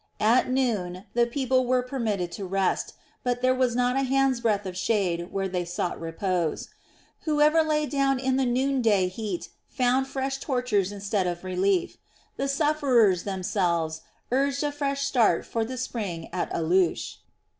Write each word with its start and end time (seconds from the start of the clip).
At 0.19 0.49
noon 0.49 1.05
the 1.13 1.27
people 1.27 1.63
were 1.67 1.83
permitted 1.83 2.31
to 2.31 2.45
rest, 2.47 2.95
but 3.23 3.43
there 3.43 3.53
was 3.53 3.75
not 3.75 3.95
a 3.95 4.01
hand's 4.01 4.41
breadth 4.41 4.65
of 4.65 4.75
shade 4.75 5.31
where 5.31 5.47
they 5.47 5.63
sought 5.63 6.01
repose. 6.01 6.69
Whoever 7.25 7.61
lay 7.61 7.85
down 7.85 8.17
in 8.17 8.35
the 8.35 8.45
noonday 8.47 9.09
heat 9.09 9.49
found 9.69 10.07
fresh 10.07 10.39
tortures 10.39 10.91
instead 10.91 11.27
of 11.27 11.43
relief. 11.43 11.97
The 12.35 12.47
sufferers 12.47 13.25
themselves 13.25 14.01
urged 14.31 14.63
a 14.63 14.71
fresh 14.71 15.05
start 15.05 15.45
for 15.45 15.63
the 15.63 15.77
spring 15.77 16.29
at 16.33 16.51
Alush. 16.51 17.17